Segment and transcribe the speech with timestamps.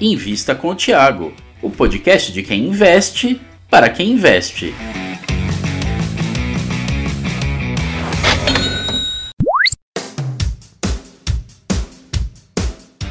[0.00, 4.72] Invista com o Tiago, o podcast de quem investe para quem investe.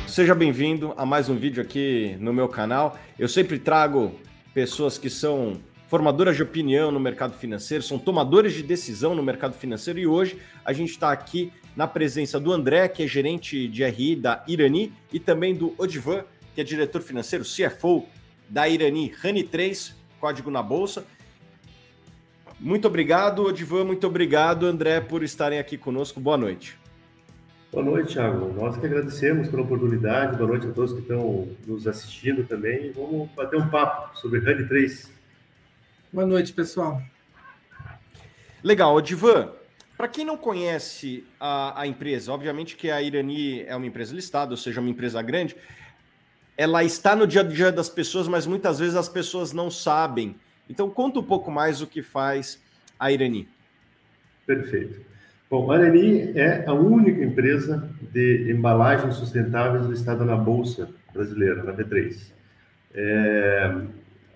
[0.08, 2.98] Seja bem-vindo a mais um vídeo aqui no meu canal.
[3.20, 4.16] Eu sempre trago
[4.54, 5.60] pessoas que são
[5.90, 10.38] formadoras de opinião no mercado financeiro, são tomadores de decisão no mercado financeiro e hoje
[10.64, 14.92] a gente está aqui na presença do André, que é gerente de RI da Irani,
[15.14, 16.24] e também do Odivan,
[16.58, 18.08] que é diretor financeiro, CFO
[18.50, 21.06] da Irani Rani 3, código na bolsa.
[22.60, 26.20] Muito obrigado, Odivan, muito obrigado, André, por estarem aqui conosco.
[26.20, 26.76] Boa noite.
[27.72, 28.52] Boa noite, Thiago.
[28.54, 30.36] Nós que agradecemos pela oportunidade.
[30.36, 32.92] Boa noite a todos que estão nos assistindo também.
[32.92, 35.12] Vamos bater um papo sobre Rani 3.
[36.12, 37.00] Boa noite, pessoal.
[38.64, 39.52] Legal, Odivan.
[39.96, 44.52] Para quem não conhece a, a, empresa, obviamente que a Irani é uma empresa listada,
[44.52, 45.56] ou seja, uma empresa grande,
[46.58, 50.36] ela está no dia a dia das pessoas, mas muitas vezes as pessoas não sabem.
[50.68, 52.60] Então, conta um pouco mais o que faz
[53.00, 53.48] a Irani.
[54.46, 55.00] Perfeito.
[55.50, 61.72] Bom, a Irani é a única empresa de embalagens sustentáveis listada na Bolsa Brasileira, na
[61.72, 62.34] B3.
[62.94, 63.76] É,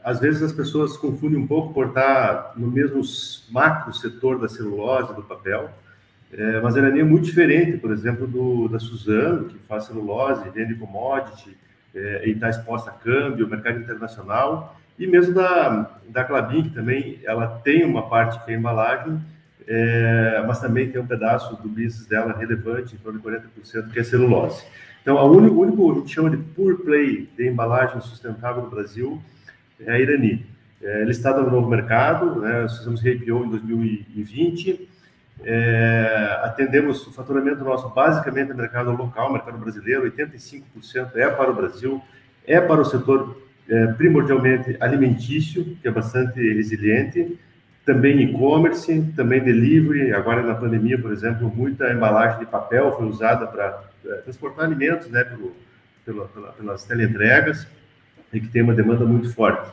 [0.03, 3.01] às vezes as pessoas confundem um pouco por estar no mesmo
[3.49, 5.71] macro setor da celulose, do papel,
[6.31, 10.49] é, mas a Irani é muito diferente, por exemplo, do, da Suzano, que faz celulose,
[10.51, 11.57] vende commodity,
[11.93, 17.19] é, e está exposta a câmbio, mercado internacional, e mesmo da, da Clabin, que também
[17.23, 19.19] ela tem uma parte que é embalagem,
[19.67, 23.99] é, mas também tem um pedaço do business dela relevante, em torno de 40%, que
[23.99, 24.63] é celulose.
[25.01, 28.69] Então, a único, o único, a gente chama de pure play de embalagem sustentável no
[28.69, 29.21] Brasil
[29.85, 30.45] é a Irani.
[30.81, 34.89] É, listada no novo mercado, né, nós fizemos RPO em 2020,
[35.43, 41.55] é, atendemos o faturamento nosso basicamente no mercado local, mercado brasileiro, 85% é para o
[41.55, 42.01] Brasil,
[42.45, 47.39] é para o setor é, primordialmente alimentício, que é bastante resiliente,
[47.85, 50.13] também e-commerce, também delivery.
[50.13, 55.07] Agora na pandemia, por exemplo, muita embalagem de papel foi usada para é, transportar alimentos,
[55.07, 55.55] né, pelo,
[56.05, 57.67] pela, pela, pelas teleentregas,
[58.31, 59.71] e que tem uma demanda muito forte.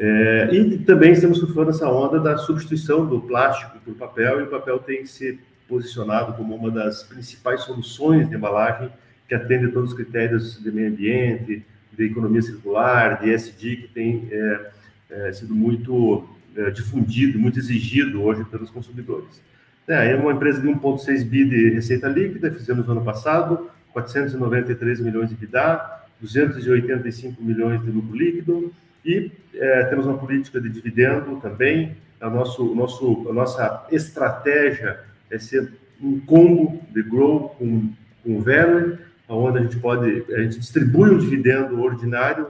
[0.00, 4.46] É, e também estamos surfando essa onda da substituição do plástico por papel, e o
[4.46, 8.90] papel tem que ser posicionado como uma das principais soluções de embalagem
[9.28, 14.28] que atende todos os critérios de meio ambiente, de economia circular, de ESG, que tem
[14.30, 14.70] é,
[15.10, 19.42] é, sido muito é, difundido, muito exigido hoje pelos consumidores.
[19.88, 25.00] É, é uma empresa de 1,6 bi de receita líquida, fizemos no ano passado, 493
[25.00, 28.72] milhões de EBITDA, 285 milhões de lucro líquido,
[29.04, 31.96] e é, temos uma política de dividendo também.
[32.20, 35.00] A, nosso, nosso, a nossa estratégia
[35.30, 37.92] é ser um combo de grow com,
[38.24, 38.98] com value,
[39.28, 42.48] onde a gente pode, a gente distribui um dividendo ordinário,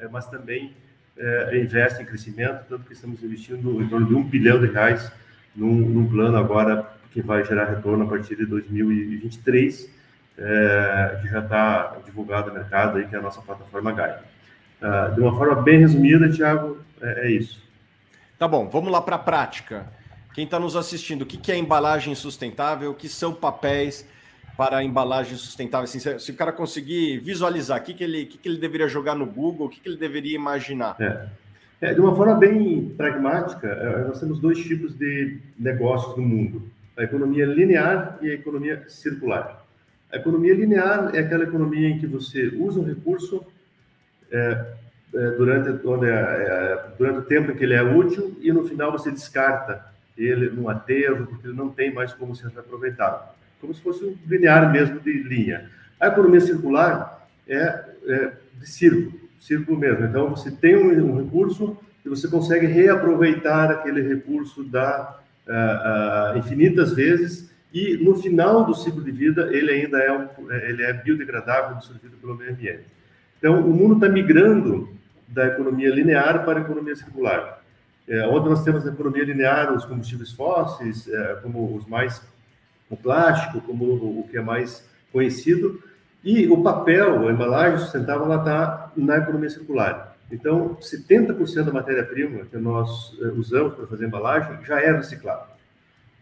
[0.00, 0.72] é, mas também
[1.16, 5.10] é, investe em crescimento, tanto que estamos investindo em torno de um bilhão de reais
[5.54, 9.90] num, num plano agora que vai gerar retorno a partir de 2023,
[10.38, 14.20] é, que já está divulgado no mercado, aí, que é a nossa plataforma Gaia.
[14.80, 17.62] Uh, de uma forma bem resumida, Tiago, é, é, isso.
[18.38, 19.86] Tá bom, vamos lá para a prática.
[20.34, 22.92] Quem está nos assistindo, o que, que é embalagem sustentável?
[22.92, 24.06] O que são papéis
[24.56, 25.84] para embalagem sustentável?
[25.84, 29.16] Assim, se, o cara conseguir visualizar, o que, que, ele, que, que ele deveria jogar
[29.16, 30.96] no Google, o que, que ele deveria imaginar?
[31.00, 31.26] É.
[31.80, 36.62] É, de uma forma bem pragmática, é, nós temos dois tipos de negócios no mundo:
[36.96, 39.64] a economia linear e a economia circular.
[40.12, 43.44] A economia linear é aquela economia em que você usa um recurso
[44.30, 44.66] é,
[45.14, 48.92] é, durante, é, é, durante o tempo em que ele é útil e no final
[48.92, 53.34] você descarta ele num aterro, porque ele não tem mais como ser aproveitado.
[53.60, 55.70] Como se fosse um linear mesmo de linha.
[56.00, 60.04] A economia circular é, é de círculo, círculo mesmo.
[60.04, 66.38] Então, você tem um, um recurso e você consegue reaproveitar aquele recurso da, uh, uh,
[66.38, 70.92] infinitas vezes e no final do ciclo de vida ele ainda é, um, ele é
[70.92, 72.84] biodegradável, absorvido pelo meio ambiente.
[73.38, 74.88] Então, o mundo está migrando
[75.28, 77.62] da economia linear para a economia circular.
[78.08, 82.22] É, onde nós temos na economia linear os combustíveis fósseis, é, como os mais
[82.90, 85.82] o plástico, como o, o, que é mais conhecido,
[86.24, 90.16] e o papel, a embalagem sustentável, ela está na economia circular.
[90.32, 95.46] Então, 70% da matéria-prima que nós é, usamos para fazer embalagem já é reciclado.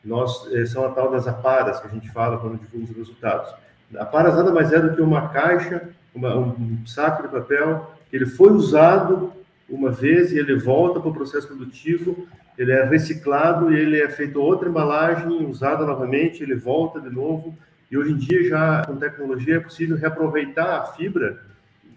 [0.05, 3.55] Nós, é, são a tal das aparas que a gente fala quando divulga os resultados.
[3.97, 8.51] Aparas nada mais é do que uma caixa uma, um saco de papel ele foi
[8.51, 9.33] usado
[9.69, 12.27] uma vez e ele volta para o processo produtivo,
[12.57, 17.55] ele é reciclado e ele é feito outra embalagem, usada novamente, ele volta de novo.
[17.91, 21.43] E hoje em dia, já com tecnologia, é possível reaproveitar a fibra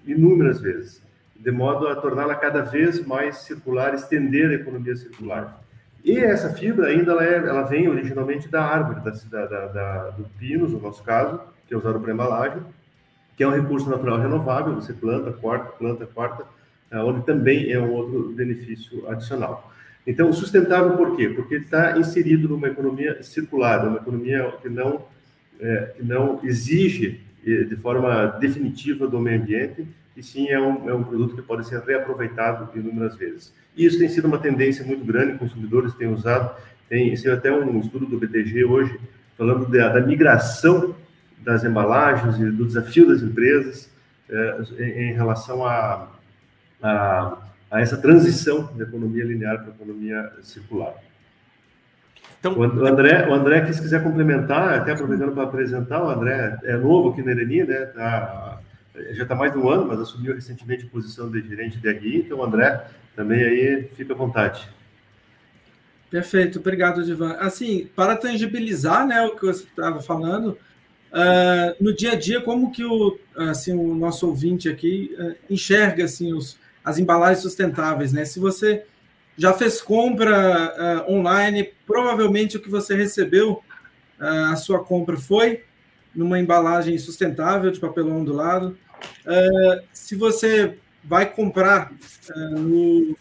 [0.05, 1.01] inúmeras vezes,
[1.35, 5.61] de modo a torná-la cada vez mais circular, estender a economia circular.
[6.03, 10.23] E essa fibra ainda ela, é, ela vem originalmente da árvore, da, da, da, do
[10.37, 12.61] pinus, no nosso caso, que é usado para embalagem,
[13.39, 16.43] que é um recurso natural renovável, você planta, corta, planta, corta,
[16.91, 19.73] é, onde também é um outro benefício adicional.
[20.05, 21.29] Então, sustentável por quê?
[21.29, 25.05] Porque está inserido numa economia circular, uma economia que não,
[25.57, 29.87] é, que não exige de forma definitiva do meio ambiente,
[30.17, 33.53] e sim é um, é um produto que pode ser reaproveitado inúmeras vezes.
[33.73, 36.53] E isso tem sido uma tendência muito grande, consumidores têm usado,
[36.89, 38.99] tem sido até um estudo do BTG hoje,
[39.37, 40.93] falando da, da migração
[41.39, 43.89] das embalagens e do desafio das empresas
[44.29, 46.07] é, em, em, relação a,
[46.81, 47.37] a,
[47.71, 50.93] a, essa transição da economia linear para a economia circular.
[52.39, 56.77] Então, o André, o André, se quiser complementar, até aproveitando para apresentar, o André é
[56.77, 57.85] novo aqui na Ereni, né?
[57.87, 58.59] Tá,
[59.11, 62.19] já está mais de um ano, mas assumiu recentemente a posição de gerente de RI,
[62.19, 62.85] então, André,
[63.15, 64.69] também aí fica à vontade.
[66.09, 67.33] Perfeito, obrigado, Divan.
[67.39, 70.57] Assim, para tangibilizar né, o que você estava falando,
[71.11, 76.05] uh, no dia a dia, como que o, assim, o nosso ouvinte aqui uh, enxerga
[76.05, 78.25] assim, os, as embalagens sustentáveis, né?
[78.25, 78.85] Se você
[79.37, 83.63] já fez compra uh, online, provavelmente o que você recebeu,
[84.19, 85.63] a sua compra foi
[86.13, 88.77] numa embalagem sustentável de papelão do lado.
[89.25, 91.89] Uh, se você vai comprar
[92.35, 93.15] no,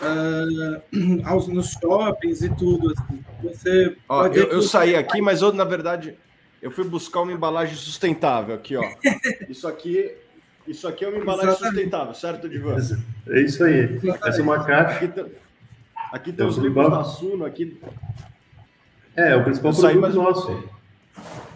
[1.24, 5.62] aos, nos shoppings e tudo, assim, você ó, eu, eu saí aqui, mas eu, na
[5.62, 6.18] verdade,
[6.60, 8.84] eu fui buscar uma embalagem sustentável aqui, ó.
[9.48, 10.14] Isso aqui
[10.66, 11.74] isso aqui é uma embalagem Exatamente.
[11.74, 12.76] sustentável, certo, Divan?
[13.28, 13.80] É isso aí.
[13.80, 14.28] Exatamente.
[14.28, 15.04] Essa é uma caixa.
[15.04, 15.30] Aqui,
[16.12, 17.80] aqui tem é os livros da Suno, aqui.
[19.16, 20.64] É, o principal produto mais nosso.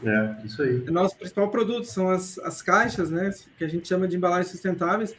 [0.05, 0.81] É, isso aí.
[0.81, 3.33] O nosso principal produto são as, as caixas, né?
[3.57, 5.15] Que a gente chama de embalagens sustentáveis.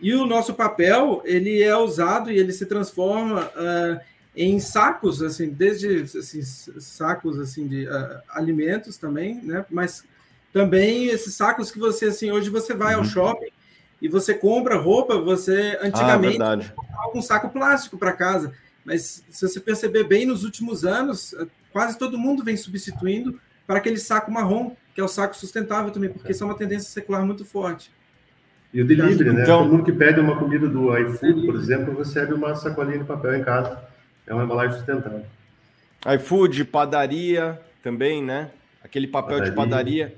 [0.00, 4.00] E o nosso papel, ele é usado e ele se transforma uh,
[4.36, 9.64] em sacos, assim, desde assim, sacos assim de uh, alimentos também, né?
[9.70, 10.04] Mas
[10.52, 13.06] também esses sacos que você, assim, hoje você vai ao uhum.
[13.06, 13.48] shopping
[14.00, 18.52] e você compra roupa, você antigamente ah, comprava um saco plástico para casa.
[18.84, 21.34] Mas se você perceber bem, nos últimos anos,
[21.72, 26.10] quase todo mundo vem substituindo para aquele saco marrom, que é o saco sustentável também,
[26.10, 27.90] porque isso é uma tendência secular muito forte.
[28.72, 29.42] E o delivery, né?
[29.42, 33.04] Então, Todo mundo que pede uma comida do iFood, por exemplo, recebe uma sacolinha de
[33.04, 33.80] papel em casa.
[34.26, 35.24] É uma embalagem sustentável.
[36.14, 38.50] iFood, padaria também, né?
[38.82, 39.50] Aquele papel padaria.
[39.50, 40.14] de padaria.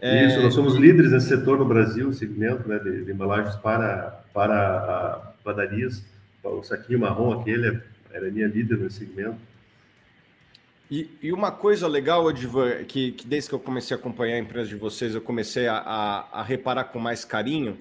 [0.00, 0.26] É...
[0.26, 5.32] Isso, nós somos líderes nesse setor no Brasil, segmento né, de, de embalagens para, para
[5.42, 6.04] padarias.
[6.42, 7.80] O saquinho marrom aquele
[8.12, 9.38] era minha líder nesse segmento.
[10.90, 14.38] E, e, uma coisa legal, Edivan, que, que, desde que eu comecei a acompanhar a
[14.38, 17.78] empresa de vocês, eu comecei a, a, a, reparar com mais carinho.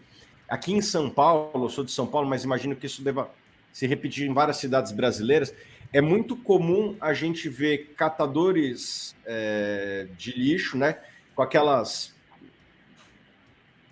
[0.47, 3.29] Aqui em São Paulo, eu sou de São Paulo, mas imagino que isso deva
[3.73, 5.53] se repetir em várias cidades brasileiras.
[5.91, 10.97] É muito comum a gente ver catadores é, de lixo, né?
[11.35, 12.13] Com aquelas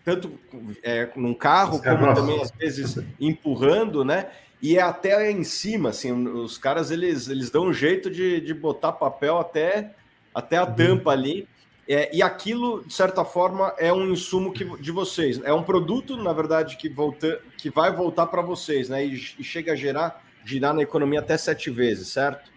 [0.04, 0.40] tanto
[0.82, 4.32] é, num carro, como também às vezes empurrando, né?
[4.62, 8.54] E é até em cima, assim, os caras eles, eles dão um jeito de, de
[8.54, 9.96] botar papel até,
[10.34, 10.76] até a uhum.
[10.76, 11.48] tampa ali.
[11.94, 15.42] É, e aquilo, de certa forma, é um insumo que, de vocês.
[15.44, 19.06] É um produto, na verdade, que, volta, que vai voltar para vocês, né?
[19.06, 22.50] E, e, chega a gerar, girar na economia até sete vezes, certo?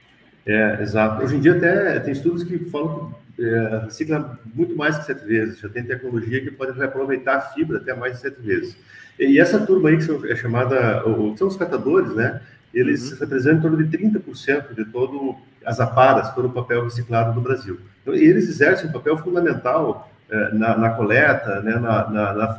[0.46, 1.24] É, exato.
[1.24, 5.58] Hoje em dia até tem estudos que falam é, recicla muito mais que sete vezes.
[5.58, 8.76] Já tem tecnologia que pode reaproveitar a fibra até mais de sete vezes.
[9.18, 11.02] E essa turma aí, que é chamada,
[11.36, 12.40] são os catadores, né?
[12.72, 13.18] Eles uhum.
[13.18, 17.78] representam em torno de 30% de todo as aparas, todo o papel reciclado do Brasil.
[18.02, 22.58] Então, eles exercem um papel fundamental é, na, na, coleta, né, na, na,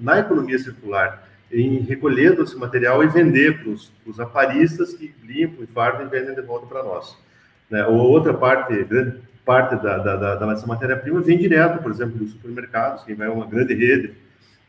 [0.00, 5.66] na, economia circular, em recolher esse material e vender para os aparistas que limpam e
[5.66, 7.16] fardam e vendem de volta para nós.
[7.68, 7.84] Né?
[7.86, 12.32] Ou outra parte, grande parte da, da, da, da matéria-prima vem direto, por exemplo, dos
[12.32, 14.14] supermercados, quem vai a uma grande rede,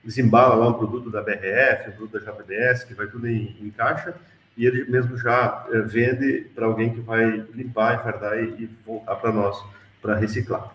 [0.03, 3.69] desembala lá um produto da BRF, um produto da JBS, que vai tudo em, em
[3.69, 4.15] caixa,
[4.57, 9.15] e ele mesmo já é, vende para alguém que vai limpar, enfardar e, e voltar
[9.15, 9.63] para nós,
[10.01, 10.73] para reciclar.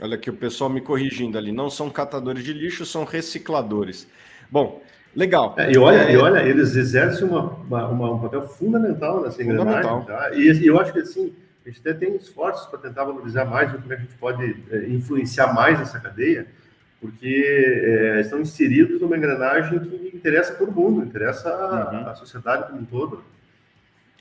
[0.00, 4.08] Olha aqui o pessoal me corrigindo ali, não são catadores de lixo, são recicladores.
[4.50, 4.82] Bom,
[5.14, 5.54] legal.
[5.58, 10.04] É, e, olha, e olha, eles exercem uma, uma, uma, um papel fundamental nessa engrenagem.
[10.06, 10.30] Tá?
[10.32, 11.34] E, e eu acho que assim,
[11.64, 14.64] a gente até tem esforços para tentar valorizar mais, como é que a gente pode
[14.70, 16.46] é, influenciar mais essa cadeia,
[17.00, 22.06] porque é, estão inseridos numa engrenagem que interessa todo mundo, interessa uhum.
[22.06, 23.24] a, a, sociedade como um todo.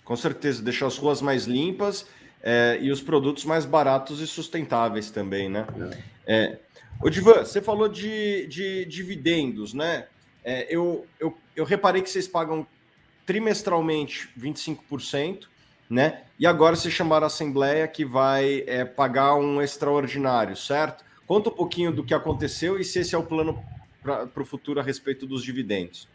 [0.06, 2.08] Com certeza, deixar as ruas mais limpas
[2.42, 5.68] é, e os produtos mais baratos e sustentáveis também, né?
[6.26, 6.34] É.
[6.36, 6.60] é
[7.02, 10.08] Ô, Divan, você falou de, de dividendos, né?
[10.44, 12.68] É, eu, eu, eu reparei que vocês pagam
[13.26, 15.48] trimestralmente 25%,
[15.90, 16.24] né?
[16.38, 21.06] E agora vocês chamaram a Assembleia que vai é, pagar um extraordinário, certo?
[21.30, 23.64] Conta um pouquinho do que aconteceu e se esse é o plano
[24.02, 26.10] para o futuro a respeito dos dividendos.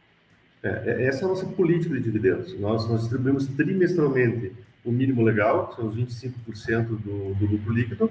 [0.60, 2.58] É, é, essa é a nossa política de dividendos.
[2.58, 4.50] Nós, nós distribuímos trimestralmente
[4.84, 8.10] o mínimo legal, que são os 25% do, do lucro líquido,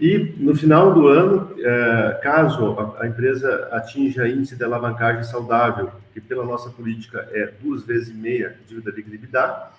[0.00, 5.92] e no final do ano, é, caso a, a, empresa atinja índice de alavancagem saudável,
[6.12, 9.70] que pela nossa política é duas vezes e meia dívida líquida EBITDA,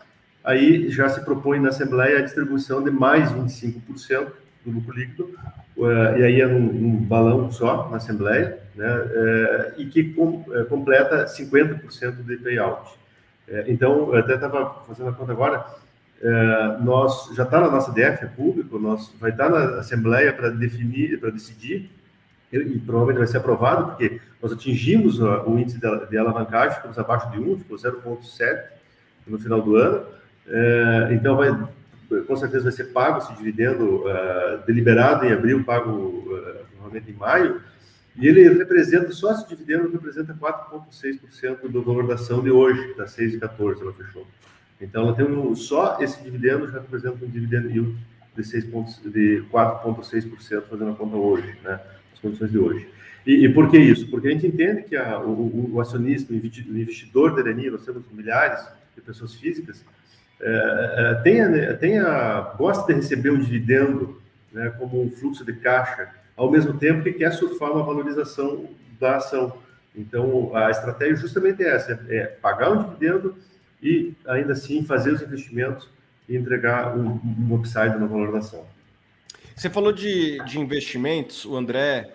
[0.42, 4.32] aí já se propõe na Assembleia a distribuição de mais 25%
[4.65, 5.34] do lucro líquido,
[5.77, 10.46] é, e aí é num, num, balão só na Assembleia, né, é, e que com,
[10.53, 13.00] é, completa 50% de payout.
[13.68, 15.65] Então, eu até estava fazendo a conta agora,
[16.80, 20.50] nós já está na nossa DF, é público, nós vai estar tá na Assembleia para
[20.50, 21.91] definir, para decidir,
[22.53, 26.77] e, e, provavelmente vai ser aprovado, porque nós atingimos o, o índice de, de, alavancagem,
[26.77, 28.63] ficamos abaixo de 1, ficou 0,7
[29.27, 30.06] no final do ano,
[31.12, 31.50] então vai,
[32.27, 37.62] com certeza vai ser pago esse dividendo uh, deliberado em abril, pago uh, em maio,
[38.18, 43.01] e ele representa, só esse dividendo representa 4,6% do valor da ação de hoje, que
[43.01, 44.27] está 6,14, ela fechou.
[44.82, 47.96] Então, ela tem um, só esse dividendo já representa um dividendo yield
[48.36, 51.80] de, de 4,6%, fazendo a conta hoje, né,
[52.13, 52.88] as condições de hoje.
[53.25, 54.08] E, e, por que isso?
[54.10, 58.03] Porque a gente entende que a, o, o, acionista, o investidor da Ereni, nós temos
[58.12, 59.86] milhares de pessoas físicas,
[60.42, 64.20] é, é, tenha, tenha, gosta de receber um dividendo
[64.52, 68.68] né, como um fluxo de caixa, ao mesmo tempo que quer surfar uma valorização
[69.00, 69.56] da ação.
[69.96, 73.36] Então, a estratégia justamente é essa, é pagar um dividendo
[73.82, 75.88] e ainda assim fazer os investimentos
[76.28, 78.66] e entregar um, um upside na valorização.
[79.56, 82.10] Você falou de, de investimentos, o André,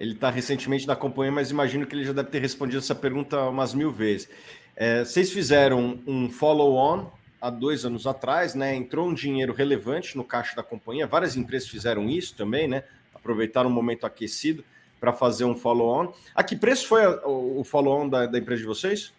[0.00, 3.38] ele está recentemente na companhia, mas imagino que ele já deve ter respondido essa pergunta
[3.42, 4.28] umas mil vezes.
[4.74, 7.10] É, vocês fizeram um follow-on
[7.46, 8.74] há dois anos atrás, né?
[8.74, 11.06] Entrou um dinheiro relevante no caixa da companhia.
[11.06, 12.82] Várias empresas fizeram isso também, né?
[13.14, 14.64] Aproveitaram o um momento aquecido
[14.98, 16.12] para fazer um follow-on.
[16.34, 19.12] A que preço foi a, o follow-on da, da empresa de vocês?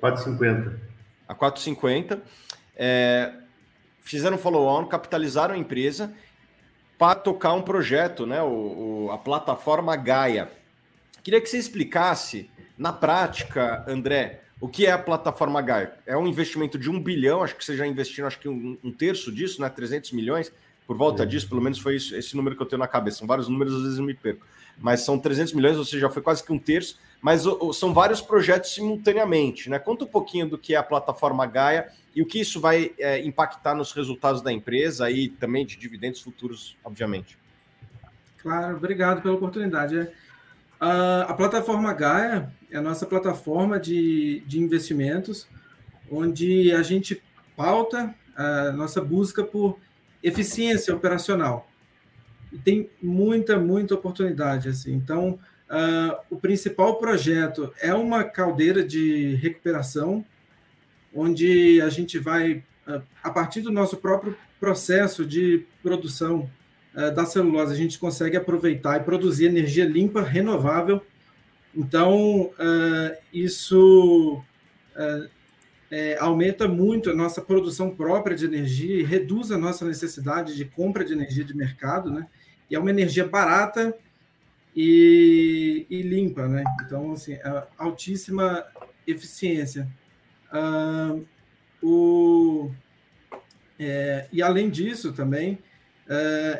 [0.00, 0.78] 4,50
[1.26, 2.20] a 4,50.
[2.76, 3.32] É,
[4.00, 6.12] fizeram follow-on, capitalizaram a empresa
[6.98, 8.40] para tocar um projeto, né?
[8.42, 10.50] O, o, a plataforma Gaia.
[11.22, 15.94] Queria que você explicasse, na prática, André, o que é a plataforma Gaia?
[16.06, 18.92] É um investimento de um bilhão, acho que você já investiu acho que um, um
[18.92, 19.68] terço disso, né?
[19.68, 20.52] 300 milhões,
[20.86, 23.18] por volta disso, pelo menos foi isso, esse número que eu tenho na cabeça.
[23.18, 24.44] São vários números, às vezes eu me perco.
[24.78, 27.42] Mas são 300 milhões, ou seja, foi quase que um terço mas
[27.74, 29.68] são vários projetos simultaneamente.
[29.68, 29.78] Né?
[29.78, 33.22] Conta um pouquinho do que é a plataforma Gaia e o que isso vai é,
[33.24, 37.38] impactar nos resultados da empresa e também de dividendos futuros, obviamente.
[38.38, 40.08] Claro, obrigado pela oportunidade.
[40.80, 45.46] A plataforma Gaia é a nossa plataforma de, de investimentos,
[46.10, 47.22] onde a gente
[47.54, 49.78] pauta a nossa busca por
[50.22, 51.68] eficiência operacional.
[52.50, 54.68] E tem muita, muita oportunidade.
[54.70, 54.94] Assim.
[54.94, 55.38] Então,
[55.70, 60.26] Uh, o principal projeto é uma caldeira de recuperação,
[61.14, 66.50] onde a gente vai, uh, a partir do nosso próprio processo de produção
[67.08, 71.00] da celulose, a gente consegue aproveitar e produzir energia limpa, renovável.
[71.74, 72.50] Então,
[73.32, 74.42] isso
[75.90, 80.64] é, aumenta muito a nossa produção própria de energia e reduz a nossa necessidade de
[80.64, 82.26] compra de energia de mercado, né?
[82.70, 83.96] E é uma energia barata
[84.74, 86.62] e, e limpa, né?
[86.84, 87.36] Então, assim,
[87.76, 88.64] altíssima
[89.06, 89.88] eficiência.
[91.82, 92.70] O,
[93.78, 95.69] é, e além disso, também, é,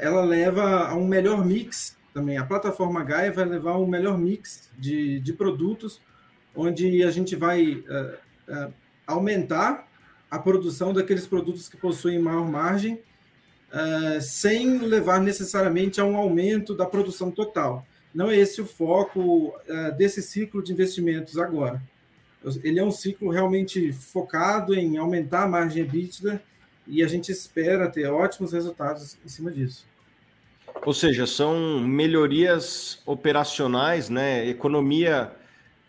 [0.01, 2.37] ela leva a um melhor mix também.
[2.37, 6.01] A plataforma Gaia vai levar um melhor mix de, de produtos,
[6.55, 8.69] onde a gente vai é, é
[9.07, 9.89] aumentar
[10.31, 13.01] a produção daqueles produtos que possuem maior margem,
[13.73, 17.85] é, sem levar necessariamente a um aumento da produção total.
[18.15, 19.55] Não é esse o foco
[19.97, 21.81] desse ciclo de investimentos agora.
[22.65, 26.43] Ele é um ciclo realmente focado em aumentar a margem EBITDA
[26.91, 29.87] e a gente espera ter ótimos resultados em cima disso.
[30.85, 34.47] Ou seja, são melhorias operacionais, né?
[34.49, 35.31] Economia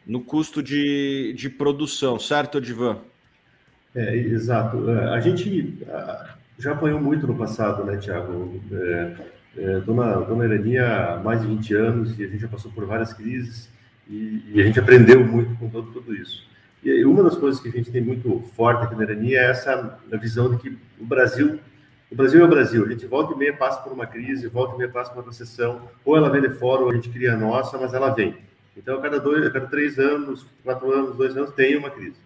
[0.06, 3.00] no custo de, de produção, certo, Edivan?
[3.96, 4.90] É, exato.
[4.90, 5.78] É, a gente
[6.58, 8.62] já apanhou muito no passado, né, Tiago?
[8.72, 9.16] É,
[9.58, 12.86] é, dona, dona Eleni há mais de 20 anos e a gente já passou por
[12.86, 13.70] várias crises
[14.10, 16.50] e, e a gente aprendeu muito com todo, tudo isso.
[16.84, 20.00] E uma das coisas que a gente tem muito forte aqui na Eleni é essa
[20.14, 21.60] visão de que o Brasil
[22.12, 24.76] O Brasil é o Brasil, a gente volta e meia passa por uma crise, volta
[24.76, 27.34] e meia passa por uma recessão, ou ela vem de fora, ou a gente cria
[27.34, 28.36] a nossa, mas ela vem.
[28.76, 32.18] Então, a cada, dois, a cada três anos, quatro anos, dois anos, tem uma crise.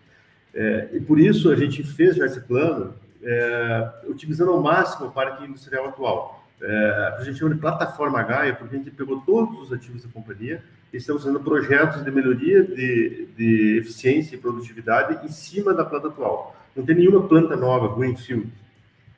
[0.54, 5.12] É, e por isso a gente fez já esse plano, é, utilizando ao máximo o
[5.12, 6.45] parque industrial atual.
[6.62, 10.10] É, a gente chama de plataforma Gaia, porque a gente pegou todos os ativos da
[10.10, 15.84] companhia e estamos fazendo projetos de melhoria de, de eficiência e produtividade em cima da
[15.84, 16.56] planta atual.
[16.76, 18.52] Não tem nenhuma planta nova, Greenfield.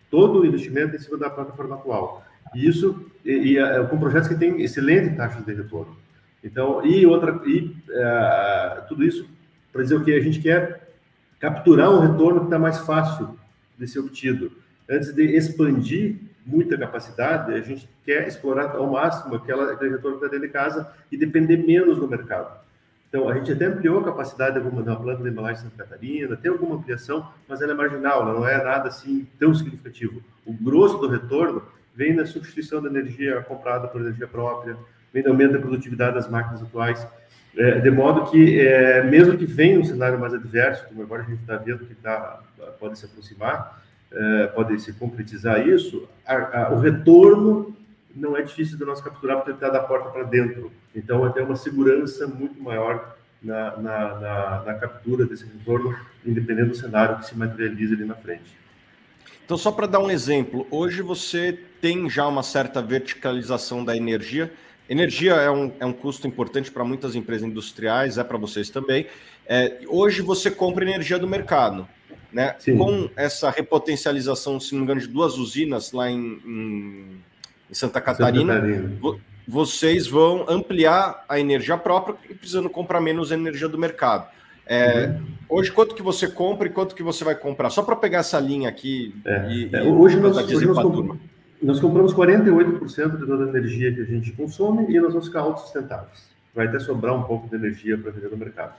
[0.10, 2.26] Todo o investimento é em cima da plataforma atual.
[2.56, 5.96] E isso e, e, é, com projetos que têm excelentes taxas de retorno.
[6.44, 9.28] Então, e outra, e é, tudo isso
[9.72, 10.88] para dizer o que a gente quer
[11.40, 13.38] capturar um retorno que está mais fácil
[13.78, 14.52] de ser obtido.
[14.90, 16.16] Antes de expandir
[16.48, 20.54] muita capacidade, a gente quer explorar ao máximo aquela, aquele retorno que está dentro de
[20.54, 22.58] casa e depender menos do mercado.
[23.10, 26.36] Então, a gente até ampliou a capacidade alguma da planta de embalagem de Santa Catarina,
[26.36, 30.22] tem alguma ampliação, mas ela é marginal, ela não é nada assim tão significativo.
[30.46, 31.62] O grosso do retorno
[31.96, 34.76] vem na substituição da energia comprada por energia própria,
[35.14, 37.08] vem no aumento da produtividade das máquinas atuais,
[37.56, 41.26] é, de modo que, é, mesmo que venha um cenário mais adverso, como agora a
[41.26, 42.42] gente está vendo que tá,
[42.80, 47.76] pode se aproximar, é, pode se concretizar isso, a, a, o retorno
[48.16, 50.72] não é difícil de nós capturar porque ele está da porta para dentro.
[50.96, 55.96] Então, é ter uma segurança muito maior na, na, na, na, captura desse retorno,
[56.26, 58.58] independente do cenário que se materializa ali na frente.
[59.46, 64.52] Então, só para dar um exemplo, hoje você tem já uma certa verticalização da energia.
[64.90, 69.06] Energia é um, é um custo importante para muitas empresas industriais, é para vocês também.
[69.46, 71.88] É, hoje você compra energia do mercado.
[72.32, 72.56] Né?
[72.78, 77.24] Com essa repotencialização, se não me engano, de duas usinas lá em, em,
[77.70, 83.32] em Santa, Catarina, Santa Catarina, vocês vão ampliar a energia própria e precisando comprar menos
[83.32, 84.28] energia do mercado.
[84.66, 85.26] É, uhum.
[85.48, 87.70] Hoje, quanto que você compra e quanto que você vai comprar?
[87.70, 89.50] Só para pegar essa linha aqui é.
[89.50, 91.18] e, é, hoje, nós, hoje nós, comp
[91.62, 95.40] nós, compramos 48% de toda a energia que a gente consome e nós vamos ficar
[95.40, 96.28] autossustentáveis.
[96.54, 98.74] Vai até sobrar um pouco de energia para vender no mercado.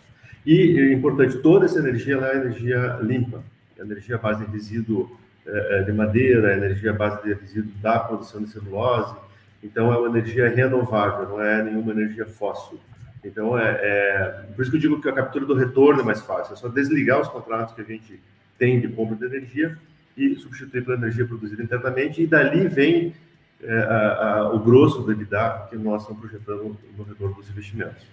[0.46, 3.42] E é importante, toda essa energia é energia limpa,
[3.78, 7.98] é energia base de resíduo é, é, de madeira, é energia base de resíduo da
[7.98, 9.14] produção de celulose.
[9.62, 12.78] Então, é uma energia renovável, não é nenhuma energia fóssil.
[13.24, 16.20] Então, é, é, por isso que eu digo que a captura do retorno é mais
[16.20, 16.52] fácil.
[16.52, 18.20] É só desligar os contratos que a gente
[18.58, 19.76] tem de compra de energia
[20.16, 22.22] e substituir pela energia produzida internamente.
[22.22, 23.14] E dali vem
[23.62, 28.06] é, a, a, o grosso do EBITDA que nós estamos projetando no retorno dos investimentos.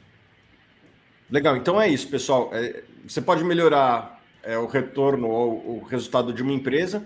[1.29, 2.49] Legal, então é isso, pessoal.
[2.53, 7.03] É, você pode melhorar é, o retorno ou o resultado de uma empresa,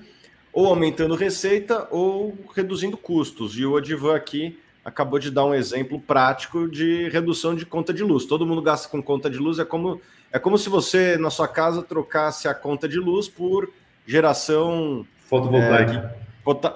[0.51, 3.57] ou aumentando receita, ou reduzindo custos.
[3.57, 8.03] E o Odivan aqui acabou de dar um exemplo prático de redução de conta de
[8.03, 8.25] luz.
[8.25, 10.01] Todo mundo gasta com conta de luz, é como,
[10.31, 13.71] é como se você, na sua casa, trocasse a conta de luz por
[14.05, 16.15] geração fotovoltaica.
[16.15, 16.28] É,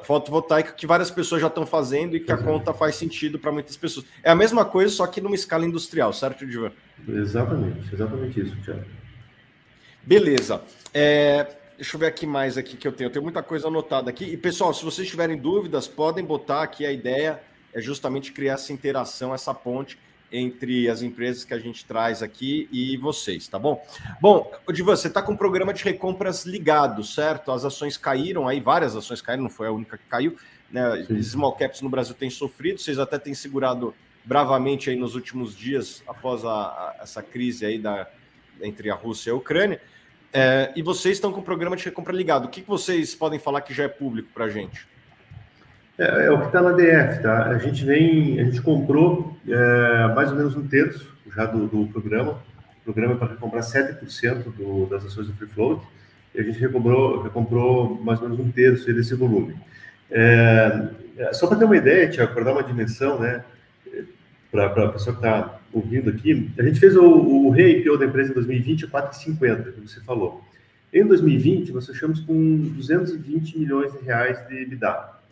[0.03, 2.43] fotovoltaica que várias pessoas já estão fazendo e que a uhum.
[2.43, 4.05] conta faz sentido para muitas pessoas.
[4.21, 6.71] É a mesma coisa, só que numa escala industrial, certo, Divan?
[7.07, 8.83] Exatamente, exatamente isso, Tiago.
[10.03, 10.61] Beleza.
[10.93, 13.07] É, deixa eu ver aqui mais aqui que eu tenho.
[13.07, 14.25] Eu tenho muita coisa anotada aqui.
[14.25, 17.39] E, pessoal, se vocês tiverem dúvidas, podem botar aqui a ideia
[17.73, 19.97] é justamente criar essa interação, essa ponte
[20.33, 23.85] entre as empresas que a gente traz aqui e vocês, tá bom?
[24.19, 27.51] Bom, Divan, você está com o programa de recompras ligado, certo?
[27.51, 30.35] As ações caíram aí, várias ações caíram, não foi a única que caiu,
[30.71, 31.05] né?
[31.21, 33.93] Small caps no Brasil têm sofrido, vocês até têm segurado
[34.25, 38.09] bravamente aí nos últimos dias após a, a, essa crise aí da,
[38.59, 39.79] entre a Rússia e a Ucrânia.
[40.33, 42.45] É, e vocês estão com o programa de recompra ligado.
[42.45, 44.87] O que, que vocês podem falar que já é público para a gente?
[45.97, 47.47] É, é, o que está na DF, tá?
[47.49, 51.87] A gente vem, a gente comprou é, mais ou menos um terço já do, do
[51.87, 52.39] programa.
[52.81, 55.85] O programa é para comprar 7% do, das ações do Free Float,
[56.33, 59.55] e a gente recomprou, recomprou mais ou menos um terço desse volume.
[60.09, 63.43] É, é só para ter uma ideia, Tiago, para dar uma dimensão, né,
[64.51, 68.31] para a pessoa que está ouvindo aqui, a gente fez o, o re-IPO da empresa
[68.31, 70.43] em 2020 a 4,50, como você falou.
[70.93, 75.22] Em 2020, nós fechamos com 220 milhões de reais de EBITDA.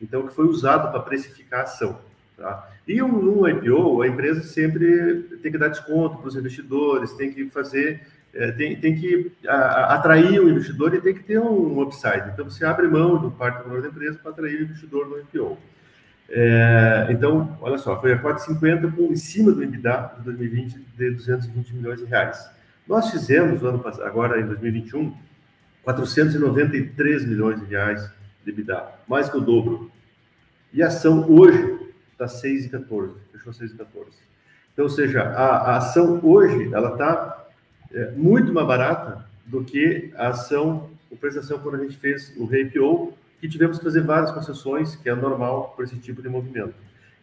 [0.00, 1.98] Então, que foi usado para precificar a ação.
[2.36, 2.68] Tá?
[2.86, 7.48] E um, IPO, a empresa sempre tem que dar desconto para os investidores, tem que
[7.48, 8.02] fazer,
[8.34, 12.30] é, tem, tem que a, atrair o investidor e tem que ter um, um upside.
[12.32, 15.18] Então, você abre mão do parte do valor da empresa para atrair o investidor no
[15.20, 15.56] IPO.
[16.28, 21.10] É, então, olha só, foi a 4,50 com em cima do EBITDA de 2020 de
[21.10, 22.50] 220 milhões de reais.
[22.88, 25.14] Nós fizemos, ano agora em 2021,
[25.82, 28.10] 493 milhões de reais
[28.44, 29.90] de EBITDA, mais que o dobro.
[30.72, 33.86] E a ação hoje está 6,14, fechou 6,14.
[34.72, 37.46] Então, ou seja, a, a ação hoje ela está
[37.92, 41.96] é, muito mais barata do que a ação, o preço da ação quando a gente
[41.96, 46.22] fez o REIPO, e tivemos que fazer várias concessões, que é normal para esse tipo
[46.22, 46.74] de movimento.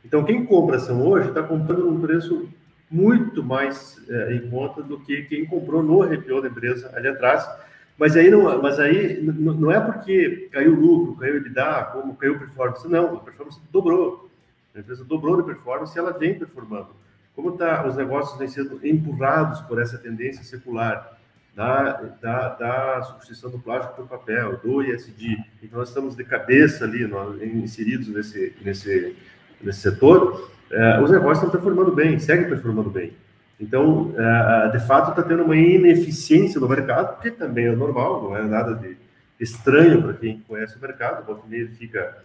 [0.06, 2.48] Então, quem compra ação hoje está comprando num preço
[2.92, 7.48] muito mais é, em conta do que quem comprou no RPO da empresa ali atrás.
[8.02, 12.16] Mas aí não, mas aí não é porque caiu o lucro, caiu o EBITDA, como
[12.16, 12.88] caiu a performance.
[12.88, 14.28] Não, a performance dobrou.
[14.74, 16.88] A empresa dobrou de performance e ela vem performando.
[17.36, 21.16] Como tá, os negócios vêm sendo empurrados por essa tendência secular
[21.56, 26.24] da, da, da substituição do plástico por papel, do ISD, e que nós estamos de
[26.24, 29.16] cabeça ali, nós, inseridos nesse, nesse,
[29.62, 33.14] nesse setor, é, os negócios estão performando bem, seguem performando bem.
[33.62, 38.36] Então, é, de fato, está tendo uma ineficiência no mercado, que também é normal, não
[38.36, 38.98] é nada de
[39.40, 41.32] estranho para quem conhece o mercado.
[41.32, 42.24] O meio fica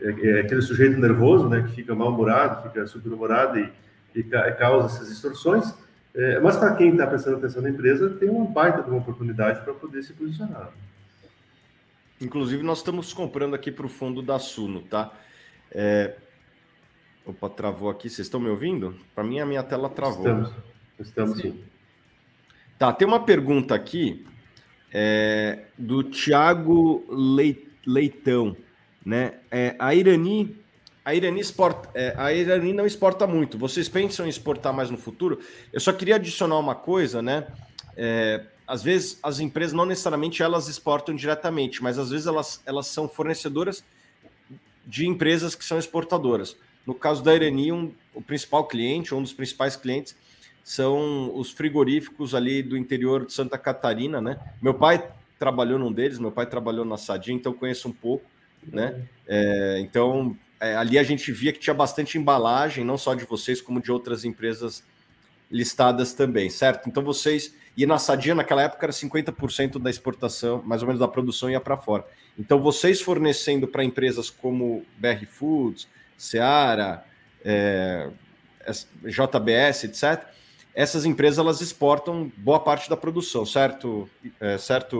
[0.00, 3.72] é, é, aquele sujeito nervoso, né, que fica mal-humorado, fica super-humorado e,
[4.12, 5.72] e, causa essas distorções.
[6.14, 9.62] É, mas para quem está prestando atenção na empresa, tem uma baita de uma oportunidade
[9.62, 10.70] para poder se posicionar.
[12.20, 15.12] Inclusive, nós estamos comprando aqui para o fundo da Suno, tá?
[15.70, 16.16] É...
[17.24, 18.10] Opa, travou aqui.
[18.10, 18.96] Vocês estão me ouvindo?
[19.14, 20.18] Para mim, a minha tela travou.
[20.18, 20.52] Estamos,
[20.98, 21.62] estamos sim.
[22.78, 24.24] Tá, tem uma pergunta aqui
[24.92, 27.04] é, do Tiago
[27.86, 28.56] Leitão,
[29.04, 29.34] né?
[29.50, 30.62] É, a Irani
[31.04, 33.58] a Irani, exporta, é, a Irani não exporta muito.
[33.58, 35.40] Vocês pensam em exportar mais no futuro?
[35.72, 37.48] Eu só queria adicionar uma coisa, né?
[37.96, 42.86] É, às vezes as empresas não necessariamente elas exportam diretamente, mas às vezes elas, elas
[42.86, 43.84] são fornecedoras
[44.86, 46.56] de empresas que são exportadoras.
[46.86, 50.16] No caso da Irani, um, o principal cliente, um dos principais clientes,
[50.64, 54.38] são os frigoríficos ali do interior de Santa Catarina, né?
[54.60, 55.04] Meu pai
[55.38, 58.24] trabalhou num deles, meu pai trabalhou na Sadia, então conheço um pouco,
[58.62, 59.02] né?
[59.26, 63.60] É, então é, ali a gente via que tinha bastante embalagem, não só de vocês,
[63.60, 64.84] como de outras empresas
[65.50, 66.88] listadas também, certo?
[66.88, 67.54] Então vocês.
[67.76, 71.60] E na Sadia, naquela época, era 50% da exportação, mais ou menos da produção, ia
[71.60, 72.06] para fora.
[72.38, 77.04] Então vocês fornecendo para empresas como BR Foods, Seara,
[77.44, 78.10] é,
[79.04, 80.28] JBS, etc.,
[80.74, 84.08] essas empresas elas exportam boa parte da produção, certo,
[84.40, 84.96] é, certo,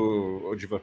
[0.51, 0.81] Odivan?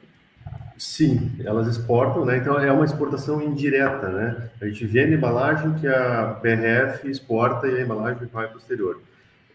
[0.76, 2.38] Sim, elas exportam, né?
[2.38, 4.50] Então é uma exportação indireta, né?
[4.60, 9.00] A gente a embalagem que a BRF exporta e a embalagem vai para o exterior.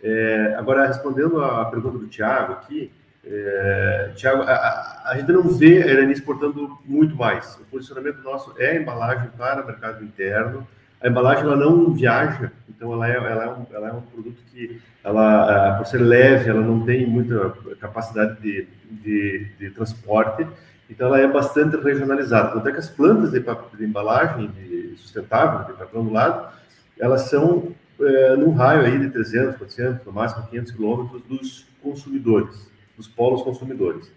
[0.03, 2.91] É, agora, respondendo à pergunta do Tiago aqui,
[3.25, 7.55] é, Tiago, a, a, gente não vê a Irani exportando muito mais.
[7.55, 10.67] O posicionamento nosso é a embalagem para o mercado interno.
[11.05, 14.41] A embalagem ela não viaja, então ela é, ela é, um, ela é um produto
[14.51, 20.47] que, ela, por ser leve, ela não tem muita capacidade de, de, de transporte.
[20.89, 22.53] Então, ela é bastante regionalizada.
[22.53, 26.51] Tanto é que as plantas de, de embalagem de sustentável, de papel lado,
[26.99, 32.71] elas são é, num raio aí de 300, 400, no máximo 500 quilômetros dos consumidores,
[32.97, 34.11] dos polos consumidores.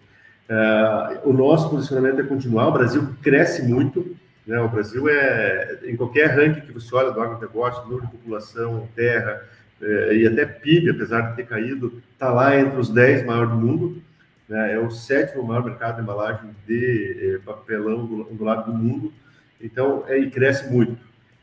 [0.49, 2.69] É, o nosso posicionamento é continuar.
[2.69, 4.17] O Brasil cresce muito.
[4.49, 4.59] Né?
[4.59, 9.41] O Brasil é, em qualquer ranking que você olha do agronegócio, número de população, terra
[9.81, 13.57] é, e até PIB, apesar de ter caído, está lá entre os 10 maiores do
[13.57, 14.01] mundo
[14.49, 14.73] né?
[14.73, 19.13] é o sétimo maior mercado de embalagem de eh, papelão do, do, lado do mundo,
[19.61, 20.97] então é, e cresce muito.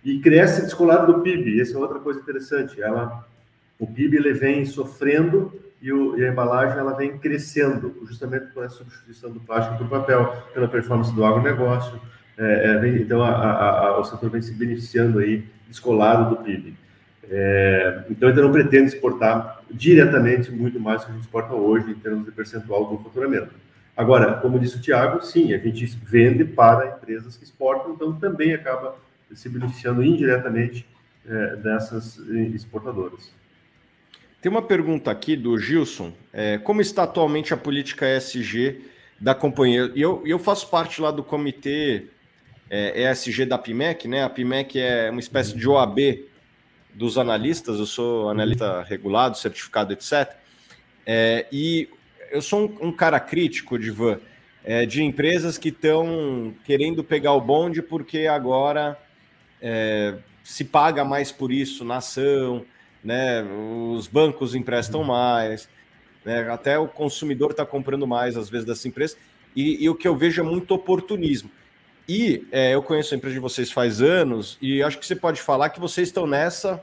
[0.04, 3.24] E cresce descolado do PIB, essa é outra coisa interessante, ela,
[3.78, 8.64] o PIB ele vem sofrendo e, o, e a embalagem ela vem crescendo, justamente por
[8.64, 12.00] essa substituição do plástico por papel, pela performance do agronegócio,
[12.38, 16.74] é, é, então a, a, a, o setor vem se beneficiando aí descolado do PIB.
[17.28, 21.90] É, então, ainda não pretende exportar diretamente muito mais do que a gente exporta hoje,
[21.90, 23.50] em termos de percentual do faturamento.
[23.96, 28.52] Agora, como disse o Tiago, sim, a gente vende para empresas que exportam, então também
[28.52, 28.96] acaba
[29.32, 30.86] se beneficiando indiretamente
[31.26, 32.18] é, dessas
[32.54, 33.32] exportadoras.
[34.40, 38.84] Tem uma pergunta aqui do Gilson: é, como está atualmente a política ESG
[39.18, 39.90] da companhia?
[39.94, 42.06] E eu, eu faço parte lá do comitê
[42.70, 44.24] é, ESG da PIMEC, né?
[44.24, 45.98] A PIMEC é uma espécie de OAB
[46.92, 50.34] dos analistas, eu sou analista regulado, certificado, etc.
[51.04, 51.88] É, e
[52.30, 54.18] eu sou um, um cara crítico, Divan,
[54.64, 58.98] é, de empresas que estão querendo pegar o bonde porque agora
[59.60, 62.64] é, se paga mais por isso na ação,
[63.04, 63.44] né?
[63.92, 65.68] os bancos emprestam mais,
[66.24, 66.50] né?
[66.50, 69.16] até o consumidor está comprando mais, às vezes, dessas empresas,
[69.54, 71.50] e, e o que eu vejo é muito oportunismo.
[72.08, 75.42] E é, eu conheço a empresa de vocês faz anos e acho que você pode
[75.42, 76.80] falar que vocês estão nessa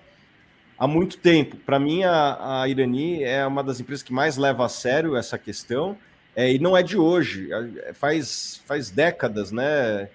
[0.77, 1.55] há muito tempo.
[1.55, 5.37] Para mim, a, a, Irani é uma das empresas que mais leva a sério essa
[5.37, 5.97] questão
[6.35, 7.49] é, e não é de hoje,
[7.83, 10.09] é, faz, faz décadas, né?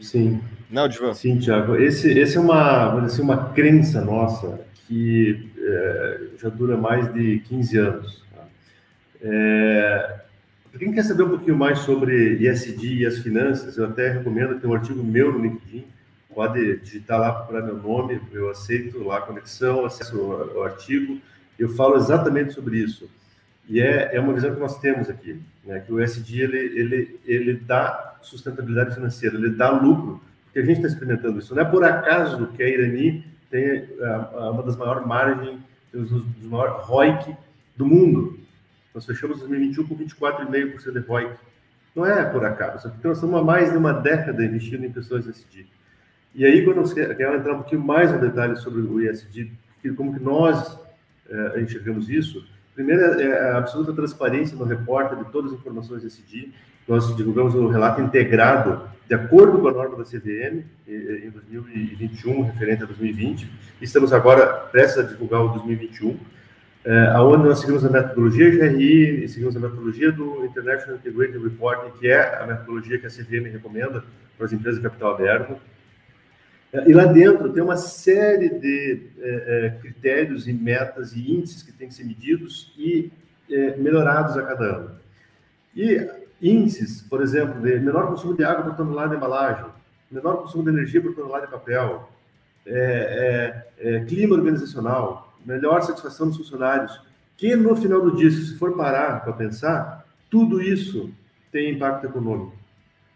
[0.00, 0.40] Sim.
[0.70, 1.14] Não, Divan?
[1.14, 1.76] Sim, Tiago.
[1.76, 7.78] Esse, esse é uma, dizer, uma crença nossa que é, já dura mais de 15
[7.78, 8.24] anos.
[8.34, 8.48] Tá?
[10.78, 14.70] Quem quer saber um pouquinho mais sobre ISD e as finanças, eu até recomendo, tem
[14.70, 15.84] um artigo meu no LinkedIn,
[16.32, 21.20] pode digitar lá, procurar meu nome, eu aceito lá a conexão, acesso o artigo,
[21.58, 23.10] eu falo exatamente sobre isso.
[23.68, 25.80] E é, é uma visão que nós temos aqui, né?
[25.80, 30.76] que o ESG ele, ele, ele dá sustentabilidade financeira, ele dá lucro, porque a gente
[30.76, 31.54] está experimentando isso.
[31.54, 33.88] Não é por acaso que a Irani tem
[34.32, 35.58] uma das maiores margens,
[35.92, 37.36] dos, dos maiores ROIC
[37.76, 38.38] do mundo.
[38.94, 41.36] Nós fechamos 2021 com 24,5% de ROIC.
[41.94, 45.26] Não é por acaso, porque nós estamos há mais de uma década investindo em pessoas
[45.26, 45.66] ESG.
[46.34, 49.50] E aí, quando eu quero entrar um pouquinho mais no detalhe sobre o ESG,
[49.96, 50.78] como que nós
[51.28, 56.04] é, enxergamos isso, primeiro é, é a absoluta transparência no repórter de todas as informações
[56.04, 56.52] ESG.
[56.86, 62.42] Nós divulgamos o um relato integrado de acordo com a norma da CVM em 2021,
[62.42, 63.50] referente a 2020.
[63.80, 66.18] Estamos agora prestes a divulgar o 2021,
[66.84, 72.08] é, aonde nós seguimos a metodologia GRI seguimos a metodologia do International Integrated Reporting, que
[72.08, 74.04] é a metodologia que a CVM recomenda
[74.36, 75.56] para as empresas de capital aberto.
[76.72, 81.62] É, e lá dentro tem uma série de é, é, critérios e metas e índices
[81.62, 83.10] que têm que ser medidos e
[83.50, 84.90] é, melhorados a cada ano.
[85.74, 86.08] E
[86.40, 89.66] índices, por exemplo, de menor consumo de água por tonelada de embalagem,
[90.10, 92.08] menor consumo de energia por tonelada de papel,
[92.66, 93.62] é,
[94.06, 97.00] clima organizacional, melhor satisfação dos funcionários,
[97.36, 101.10] que no final do dia, se for parar para pensar, tudo isso
[101.50, 102.54] tem impacto econômico.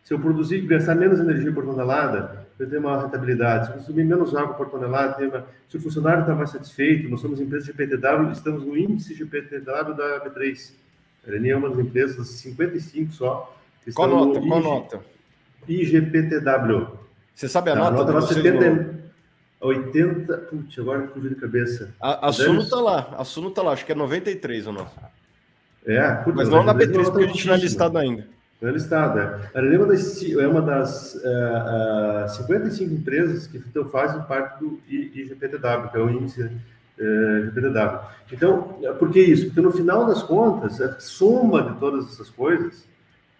[0.03, 3.67] Se eu produzir e gastar menos energia por tonelada, eu tenho maior rentabilidade.
[3.67, 5.45] Se eu consumir menos água por tonelada, uma...
[5.69, 9.27] se o funcionário está mais satisfeito, nós somos empresa de PTW, estamos no índice de
[9.27, 10.73] PTW da B3.
[11.27, 13.57] A Eleni é uma das empresas, 55 só.
[13.95, 14.41] Qual nota?
[14.41, 14.69] Qual IG...
[14.69, 15.01] nota?
[15.69, 16.89] IGPTW.
[17.35, 18.11] Você sabe a, a nota?
[18.11, 19.02] A nota 70,
[19.63, 20.37] 80.
[20.39, 21.95] Putz, agora fugiu de cabeça.
[22.01, 23.15] A, a Suno está lá.
[23.17, 23.73] A Suno está lá.
[23.73, 24.95] Acho que é 93 o nosso.
[25.87, 28.27] É, mas não na B3, porque a gente não é listado ainda.
[28.61, 29.51] Não é listado, é.
[29.55, 34.61] A é uma das, é uma das uh, uh, 55 empresas que então, fazem parte
[34.61, 38.01] do IGPTW, que é o índice uh, IGPTW.
[38.31, 39.47] Então, por que isso?
[39.47, 42.87] Porque no final das contas, a soma de todas essas coisas,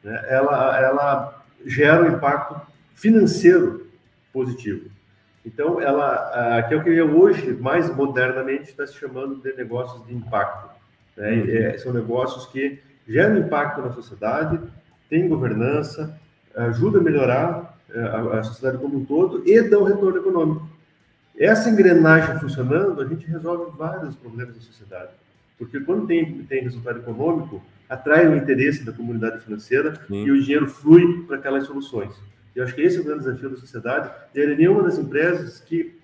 [0.03, 2.61] né, ela, ela gera um impacto
[2.93, 3.87] financeiro
[4.33, 4.91] positivo.
[5.45, 10.15] Então, ela, que é o que hoje, mais modernamente, está se chamando de negócios de
[10.15, 10.71] impacto.
[11.17, 11.73] Né?
[11.73, 14.61] É, são negócios que geram impacto na sociedade,
[15.11, 16.19] têm governança,
[16.55, 18.01] ajuda a melhorar é,
[18.39, 20.69] a, sociedade como um todo e dão retorno econômico.
[21.37, 25.11] Essa engrenagem funcionando, a gente resolve vários problemas da sociedade.
[25.59, 30.25] Porque quando tem, tem resultado econômico, atrai o interesse da comunidade financeira Sim.
[30.25, 32.15] e o dinheiro flui para aquelas soluções.
[32.55, 34.11] Eu acho que esse é o grande desafio da sociedade.
[34.35, 35.99] E a é uma das empresas que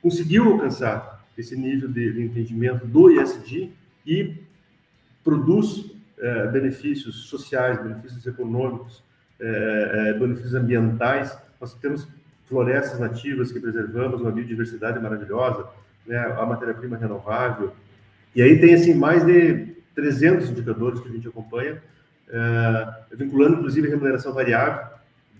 [0.00, 3.70] conseguiu alcançar esse nível de, de entendimento do ISD
[4.06, 4.34] e
[5.22, 9.02] produz é, benefícios sociais, benefícios econômicos,
[9.40, 11.36] é, é, benefícios ambientais.
[11.60, 12.06] Nós temos
[12.46, 15.66] florestas nativas que preservamos, uma biodiversidade maravilhosa,
[16.06, 17.72] né, a matéria-prima renovável.
[18.34, 21.82] E aí tem assim mais de 300 indicadores que a gente acompanha,
[23.12, 24.86] vinculando inclusive remuneração variável,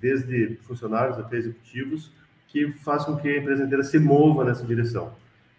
[0.02, 2.12] desde funcionários até executivos,
[2.48, 5.14] que faz com que a empresa inteira se mova nessa direção.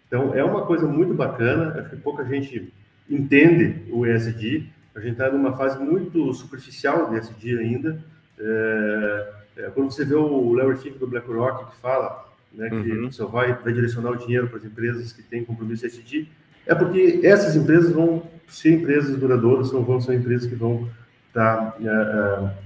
[0.06, 2.72] Então, é uma coisa muito bacana, acho que pouca gente
[3.10, 8.04] entende o ESG, a gente está numa fase muito superficial do ESG ainda.
[8.38, 13.10] É, é, quando você vê o Larry Fink do BlackRock que fala né, que uhum.
[13.10, 16.28] só vai, vai direcionar o dinheiro para as empresas que têm compromisso ESG,
[16.66, 20.88] é porque essas empresas vão ser empresas duradouras, não vão ser empresas que vão
[21.28, 22.63] estar tá, é, é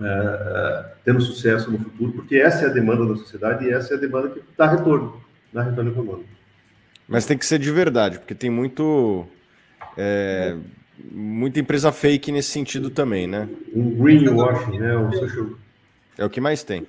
[0.00, 3.96] uh, tendo sucesso no futuro, porque essa é a demanda da sociedade e essa é
[3.96, 6.28] a demanda que dá retorno, dá retorno econômico.
[7.06, 9.26] Mas tem que ser de verdade, porque tem muito.
[9.96, 10.56] É,
[11.10, 13.48] muita empresa fake nesse sentido também, né?
[13.74, 14.96] Um greenwashing, né?
[14.96, 15.46] Um social...
[16.16, 16.86] É o que mais tem.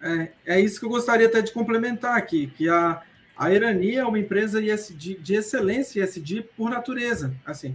[0.00, 3.02] É, é isso que eu gostaria até de complementar aqui, que a,
[3.36, 7.34] a Irani é uma empresa ISD, de excelência ISD por natureza.
[7.44, 7.74] Assim,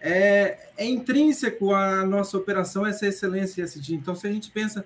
[0.00, 3.94] é, é intrínseco à nossa operação essa excelência ESG.
[3.94, 4.84] Então, se a gente pensa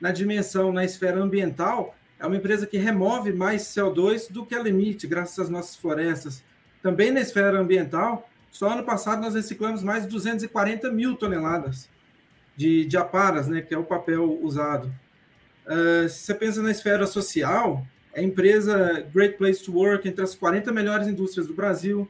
[0.00, 4.62] na dimensão, na esfera ambiental, é uma empresa que remove mais CO2 do que a
[4.62, 6.42] limite, graças às nossas florestas.
[6.82, 11.88] Também na esfera ambiental, só ano passado nós reciclamos mais de 240 mil toneladas
[12.56, 14.92] de, de aparas, né, que é o papel usado.
[15.66, 20.34] Uh, se você pensa na esfera social, a empresa Great Place to Work, entre as
[20.34, 22.08] 40 melhores indústrias do Brasil,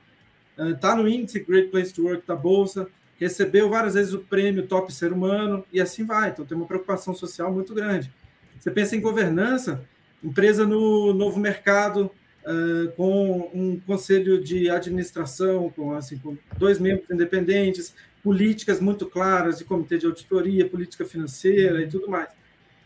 [0.68, 4.66] está ah, no índice Great Place to Work da Bolsa, recebeu várias vezes o prêmio
[4.66, 6.30] Top Ser Humano e assim vai.
[6.30, 8.12] Então tem uma preocupação social muito grande.
[8.58, 9.82] Você pensa em governança,
[10.22, 12.10] empresa no novo mercado,
[12.44, 19.58] uh, com um conselho de administração, com, assim, com dois membros independentes, políticas muito claras
[19.58, 22.28] de comitê de auditoria, política financeira e tudo mais.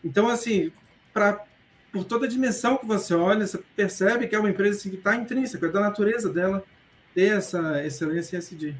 [0.03, 0.71] Então, assim,
[1.13, 1.43] para
[1.91, 4.97] por toda a dimensão que você olha, você percebe que é uma empresa assim, que
[4.97, 6.61] está intrínseca, é da natureza dela
[7.15, 8.73] ter essa excelência em SD.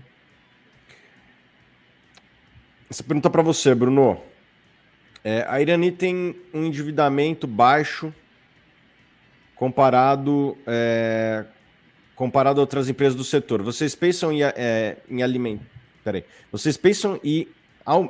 [2.89, 4.21] Essa pergunta para você, Bruno.
[5.24, 8.13] É, a Irani tem um endividamento baixo
[9.56, 11.45] comparado, é,
[12.13, 13.63] comparado a outras empresas do setor.
[13.63, 15.65] Vocês pensam em, é, em alimentar.
[16.04, 16.24] Peraí.
[16.52, 17.48] Vocês pensam em.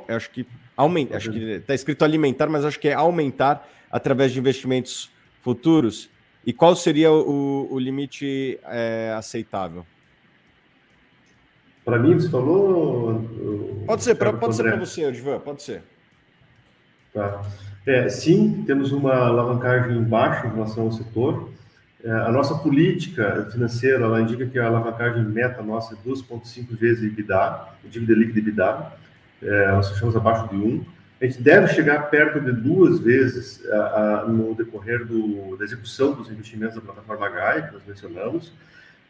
[0.08, 1.16] Acho que aumentar.
[1.16, 5.10] Acho que está escrito alimentar, mas acho que é aumentar através de investimentos
[5.40, 6.10] futuros?
[6.44, 9.86] E qual seria o, o limite é, aceitável?
[11.86, 13.84] Para mim, você falou.
[13.86, 15.84] Pode ser, pra, pode ser para você, Edvan, pode ser.
[17.14, 17.40] Tá.
[17.86, 21.48] É, sim, temos uma alavancagem baixa em relação ao setor.
[22.02, 27.04] É, a nossa política financeira ela indica que a alavancagem meta nossa é 2,5 vezes
[27.04, 28.92] EBITDA, dívida líquida EBITDA.
[29.40, 30.84] É, nós fechamos abaixo de 1
[31.18, 33.62] a gente deve chegar perto de duas vezes
[34.28, 38.52] no decorrer do, da execução dos investimentos da plataforma GAI, que nós mencionamos,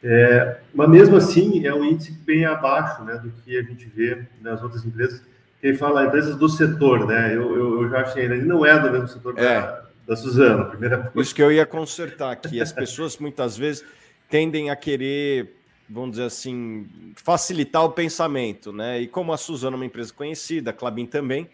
[0.02, 4.22] é, mas mesmo assim é um índice bem abaixo né, do que a gente vê
[4.40, 5.22] nas outras empresas.
[5.60, 7.34] Quem fala empresas do setor, né?
[7.34, 9.60] Eu, eu, eu já achei, ele não é do mesmo setor é.
[9.60, 11.20] da, da Suzano, primeira coisa.
[11.20, 12.60] Isso que eu ia consertar aqui.
[12.60, 13.84] As pessoas muitas vezes
[14.28, 15.54] tendem a querer,
[15.88, 19.00] vamos dizer assim, facilitar o pensamento, né?
[19.00, 21.48] E como a Suzano é uma empresa conhecida, a Clabin também,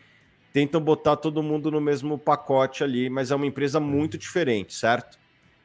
[0.52, 5.21] tentam botar todo mundo no mesmo pacote ali, mas é uma empresa muito diferente, certo?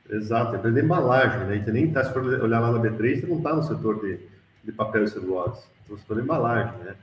[0.09, 1.55] Exato, é de embalagem, né?
[1.55, 4.19] Gente nem tá, se for olhar lá na B3, você não está no setor de,
[4.63, 6.95] de papel e celulose, está no setor de embalagem, né?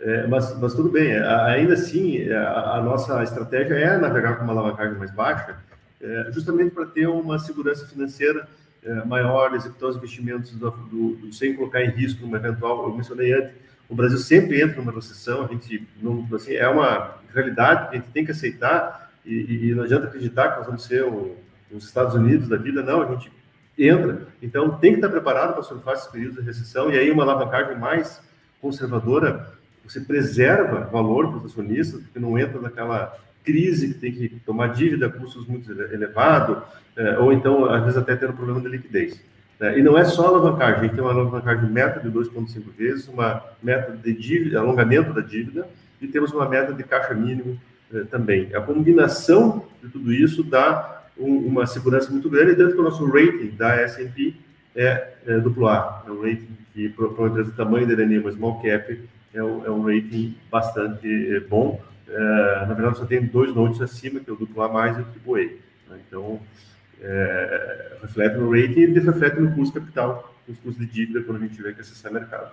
[0.00, 4.52] É, mas, mas tudo bem, ainda assim, a, a, nossa estratégia é navegar com uma
[4.52, 5.56] alavancagem mais baixa,
[6.00, 8.48] é, justamente para ter uma segurança financeira
[8.84, 12.96] é, maior, executar os investimentos do, do, do, sem colocar em risco uma eventual, eu
[12.96, 13.52] mencionei antes,
[13.88, 17.98] o Brasil sempre entra numa recessão, a gente não, assim, é uma realidade que a
[18.00, 21.04] gente tem que aceitar e, e não adianta acreditar que nós vamos ser
[21.74, 23.32] os Estados Unidos da vida, não, a gente
[23.78, 27.22] entra, então tem que estar preparado para surfar esses períodos de recessão e aí uma
[27.22, 28.22] alavancagem mais
[28.60, 29.52] conservadora,
[29.84, 34.68] você preserva valor para os acionistas, porque não entra naquela crise que tem que tomar
[34.68, 36.62] dívida a custos muito elevados,
[36.96, 39.20] é, ou então, às vezes, até tendo problema de liquidez.
[39.58, 39.78] Né?
[39.78, 43.42] E não é só alavancagem, a gente tem uma alavancagem meta de 2,5 vezes, uma
[43.62, 45.66] meta de dívida, alongamento da dívida,
[46.00, 47.58] e temos uma meta de caixa mínimo
[47.92, 48.54] eh, também.
[48.54, 53.04] A combinação de tudo isso dá um, uma segurança muito grande, tanto que o nosso
[53.06, 54.34] rating da S&P
[54.74, 58.30] é, é duplo A, é um rating que, para uma empresa do tamanho da Erenema
[58.30, 59.00] Small Cap,
[59.34, 61.80] é um, é um rating bastante eh, bom.
[62.08, 65.00] É, na verdade, só tem dois notes acima, que é o duplo A mais e
[65.00, 65.32] o triple
[65.88, 65.92] A.
[65.92, 66.00] Né?
[66.06, 66.40] Então,
[67.00, 71.40] é, reflete no rating e reflete no custo capital, nos custos de dívida quando a
[71.40, 72.52] gente tiver que acessar mercado.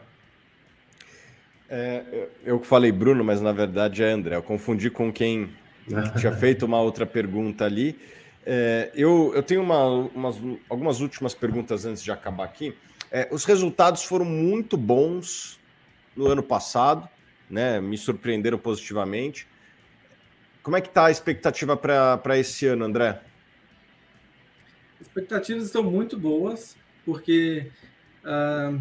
[1.69, 4.35] É, eu falei Bruno, mas na verdade é André.
[4.35, 5.49] Eu confundi com quem
[6.17, 7.99] tinha feito uma outra pergunta ali.
[8.45, 10.37] É, eu, eu tenho uma, umas,
[10.69, 12.75] algumas últimas perguntas antes de acabar aqui.
[13.11, 15.59] É, os resultados foram muito bons
[16.15, 17.07] no ano passado,
[17.49, 17.79] né?
[17.79, 19.47] Me surpreenderam positivamente.
[20.61, 23.21] Como é que está a expectativa para esse ano, André?
[24.99, 26.75] As expectativas estão muito boas,
[27.05, 27.71] porque
[28.23, 28.79] uh,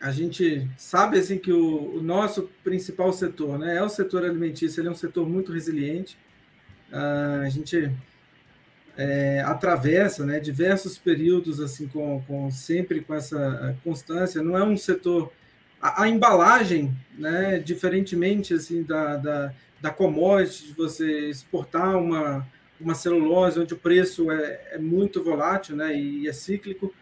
[0.00, 4.80] a gente sabe assim que o, o, nosso principal setor né, é o setor alimentício,
[4.80, 6.18] ele é um setor muito resiliente.
[6.90, 7.92] Uh, a gente
[8.96, 14.42] é, atravessa né, diversos períodos assim com, com, sempre com essa constância.
[14.42, 15.32] Não é um setor
[15.80, 22.46] a, a embalagem, né, diferentemente assim da, da, da commodity de você exportar uma
[22.80, 26.92] uma celulose onde o preço é, é muito volátil né, e é cíclico,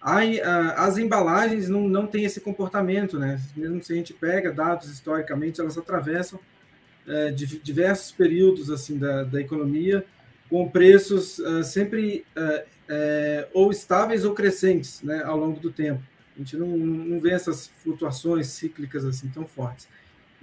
[0.00, 3.18] aí, as embalagens não, não têm esse comportamento.
[3.18, 3.40] Né?
[3.56, 6.38] Mesmo se a gente pega dados historicamente, elas atravessam
[7.06, 10.04] é, diversos períodos assim da, da economia
[10.48, 16.02] com preços uh, sempre uh, ou estáveis ou crescentes né, ao longo do tempo.
[16.34, 19.88] A gente não, não vê essas flutuações cíclicas assim tão fortes.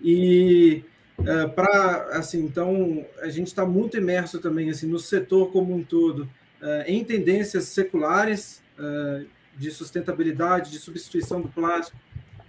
[0.02, 0.84] E
[1.20, 5.84] Uh, para assim, então a gente está muito imerso também assim no setor como um
[5.84, 6.28] todo,
[6.88, 8.64] em tendências seculares
[9.56, 11.95] de sustentabilidade, de substituição do plástico,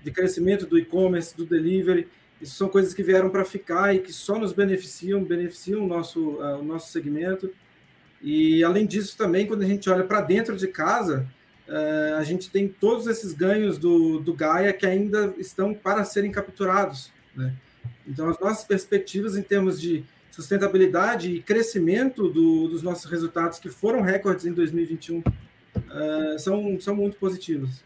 [0.02, 2.08] de crescimento do e-commerce, do delivery.
[2.44, 6.20] Isso são coisas que vieram para ficar e que só nos beneficiam, beneficiam o nosso,
[6.38, 7.50] o nosso segmento.
[8.20, 11.26] E além disso também, quando a gente olha para dentro de casa,
[12.18, 17.10] a gente tem todos esses ganhos do, do Gaia que ainda estão para serem capturados,
[17.34, 17.54] né?
[18.06, 23.70] Então, as nossas perspectivas em termos de sustentabilidade e crescimento do, dos nossos resultados, que
[23.70, 25.22] foram recordes em 2021, uh,
[25.88, 27.82] ah, são, são muito positivos.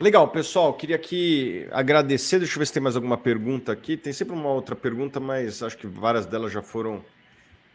[0.00, 0.74] Legal, pessoal.
[0.74, 2.40] Queria aqui agradecer.
[2.40, 3.96] Deixa eu ver se tem mais alguma pergunta aqui.
[3.96, 7.04] Tem sempre uma outra pergunta, mas acho que várias delas já foram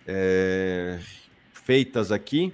[0.06, 1.00] é,
[1.54, 2.54] feitas aqui.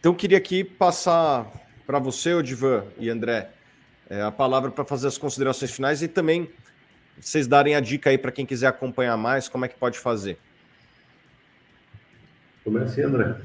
[0.00, 1.50] Então, queria aqui passar
[1.86, 3.50] para você, Odivan e André,
[4.10, 6.50] é, a palavra para fazer as considerações finais e também
[7.20, 10.38] vocês darem a dica aí para quem quiser acompanhar mais, como é que pode fazer.
[12.64, 13.36] Comece, André.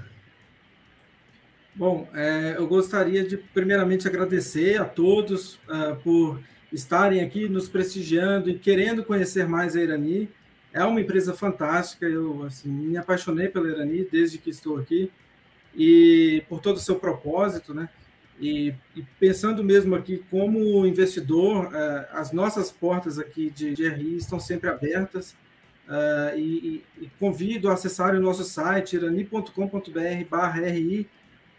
[1.74, 6.41] Bom, é, eu gostaria de primeiramente agradecer a todos uh, por
[6.72, 10.30] estarem aqui nos prestigiando e querendo conhecer mais a Irani.
[10.74, 15.09] É uma empresa fantástica, eu assim, me apaixonei pela Irani desde que estou aqui
[15.74, 17.88] e por todo o seu propósito, né?
[18.39, 24.17] E, e pensando mesmo aqui como investidor, uh, as nossas portas aqui de, de RI
[24.17, 25.32] estão sempre abertas
[25.88, 31.07] uh, e, e, convido a acessar o nosso site irani.com.br/ri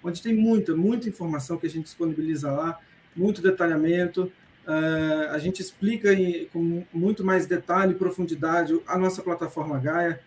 [0.03, 2.79] onde tem muita, muita informação que a gente disponibiliza lá,
[3.15, 4.33] muito detalhamento.
[4.67, 10.21] Uh, a gente explica em, com muito mais detalhe e profundidade a nossa plataforma Gaia.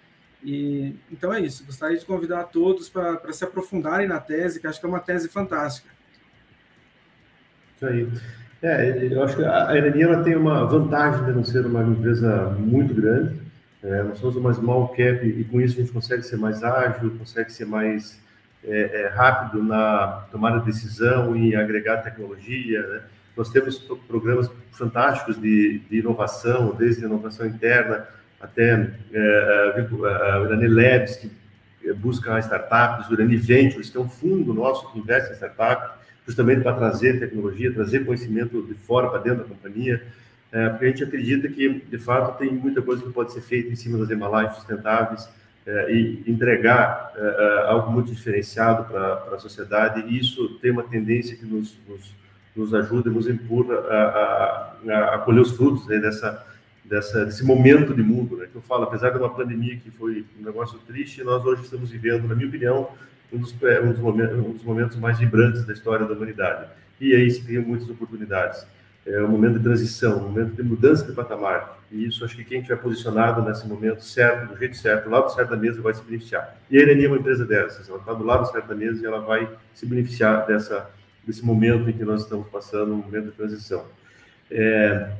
[0.44, 1.66] E, então é isso.
[1.66, 5.30] Gostaria de convidar todos para se aprofundarem na tese, que acho que é uma tese
[5.30, 5.90] fantástica.
[7.76, 8.08] Isso aí.
[8.62, 12.50] É, eu acho que a Irani ela tem uma vantagem de não ser uma empresa
[12.58, 13.40] muito grande.
[13.84, 17.16] É, nós somos uma small cap e com isso a gente consegue ser mais ágil,
[17.18, 18.20] consegue ser mais
[18.68, 22.82] é, é, rápido na tomada de decisão e agregar tecnologia.
[22.82, 23.02] Né?
[23.38, 28.08] Nós temos programas fantásticos de, de, inovação, desde inovação interna
[28.40, 29.88] até é, é
[30.34, 31.32] a, Urani Labs, que
[31.94, 35.92] busca startups, Urani Ventures, que é um fundo nosso que investe em startups,
[36.26, 40.02] justamente para trazer tecnologia, trazer conhecimento de fora para dentro da companhia,
[40.52, 43.70] é, porque a gente acredita que, de fato, tem muita coisa que pode ser feita
[43.70, 45.36] em cima das embalagens sustentáveis, é,
[45.68, 51.36] e entregar é, é, algo muito diferenciado para a sociedade, e isso tem uma tendência
[51.36, 52.16] que nos, nos,
[52.56, 56.46] nos ajuda, nos empurra a, a, a colher os frutos né, dessa,
[56.84, 58.38] dessa, desse momento de mundo.
[58.38, 61.64] Né, que eu falo, apesar de uma pandemia que foi um negócio triste, nós hoje
[61.64, 62.90] estamos vivendo, na minha opinião,
[63.34, 66.68] um dos, um dos, momentos, um dos momentos mais vibrantes da história da humanidade.
[67.02, 68.66] E aí se criam muitas oportunidades
[69.06, 71.80] é um momento de transição, um momento de mudança de patamar.
[71.92, 75.32] E isso acho que quem estiver posicionado nesse momento certo, do jeito certo, do lado
[75.34, 76.58] certo da mesa, vai se beneficiar.
[76.70, 79.06] E a Irani é uma empresa dessas, ela está do lado certo da mesa e
[79.06, 80.90] ela vai se beneficiar dessa,
[81.26, 83.86] desse momento em que nós estamos passando, um momento de transição.
[84.50, 85.12] É,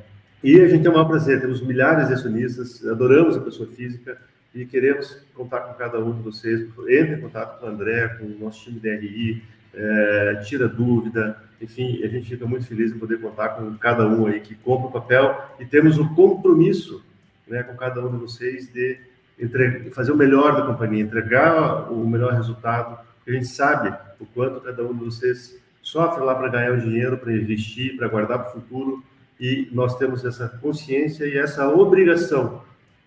[0.42, 4.18] e a gente tem o maior prazer, temos milhares de acionistas, adoramos a pessoa física
[4.54, 6.62] e queremos contar com cada um de vocês.
[6.88, 9.42] Entre em contato com o André, com o nosso time de RI,
[9.74, 14.26] é, tira dúvida, enfim, a gente fica muito feliz em poder contar com cada um
[14.26, 17.02] aí que compra o papel e temos o compromisso
[17.46, 18.98] né, com cada um de vocês de
[19.38, 22.98] entre, fazer o melhor da companhia, entregar o melhor resultado.
[23.26, 27.16] A gente sabe o quanto cada um de vocês sofre lá para ganhar o dinheiro,
[27.16, 29.04] para investir, para guardar para o futuro
[29.38, 32.62] e nós temos essa consciência e essa obrigação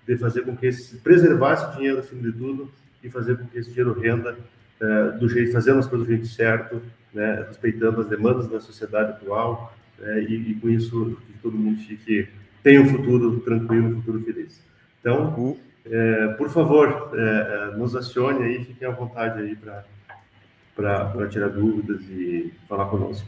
[0.08, 2.72] de fazer com que esse, preservar esse dinheiro acima de tudo
[3.04, 4.38] e fazer com que esse dinheiro renda
[4.80, 6.82] é, do jeito, fazendo as coisas do jeito certo,
[7.14, 11.80] né, respeitando as demandas da sociedade atual, é, e, e, com isso que todo mundo
[11.82, 12.30] fique
[12.64, 14.64] tenha um futuro tranquilo, um futuro feliz.
[15.00, 15.56] Então,
[15.86, 19.84] é, por favor, é, é, nos acione aí, fiquem à vontade aí para
[21.30, 23.28] tirar dúvidas e falar conosco.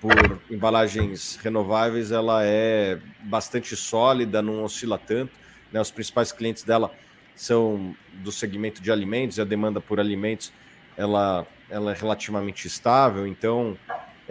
[0.00, 5.32] por embalagens renováveis ela é bastante sólida, não oscila tanto.
[5.72, 5.80] Né?
[5.80, 6.92] Os principais clientes dela
[7.34, 10.52] são do segmento de alimentos, e a demanda por alimentos
[10.96, 13.76] ela, ela é relativamente estável, então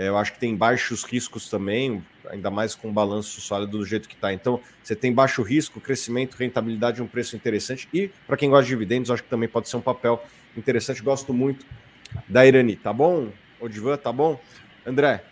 [0.08, 4.08] eu acho que tem baixos riscos também, ainda mais com o balanço sólido do jeito
[4.08, 4.34] que está.
[4.34, 7.88] Então, você tem baixo risco, crescimento, rentabilidade, um preço interessante.
[7.93, 10.24] E, para quem gosta de dividendos, acho que também pode ser um papel
[10.56, 11.02] interessante.
[11.02, 11.66] Gosto muito
[12.28, 13.30] da Irani, tá bom?
[13.60, 14.39] Odivan, tá bom?
[14.86, 15.24] André.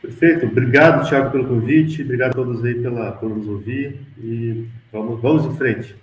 [0.00, 0.46] Perfeito.
[0.46, 2.02] Obrigado, Thiago, pelo convite.
[2.02, 4.00] Obrigado a todos aí pela, por nos ouvir.
[4.18, 5.96] E vamos, vamos em frente.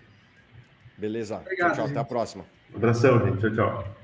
[0.97, 1.37] Beleza.
[1.37, 1.91] Obrigado, tchau, tchau.
[1.91, 2.45] Até a próxima.
[2.73, 3.39] Um abração, gente.
[3.39, 3.98] Tchau, tchau.